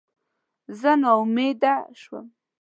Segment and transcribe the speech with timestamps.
[0.79, 2.25] زه ناامیده شوم.